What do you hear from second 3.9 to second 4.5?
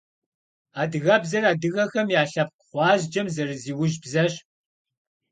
бзэщ.